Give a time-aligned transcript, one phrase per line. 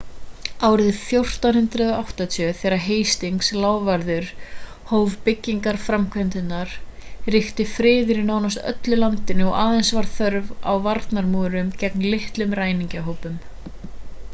[0.67, 4.31] árið 1480 þegar hastings lávarður
[4.93, 6.73] hóf byggingarframkvæmdirnar
[7.37, 13.39] ríkti friður í nánast öllu landinu og aðeins var þörf á varnarmúrum gegn litlum ræningjahópum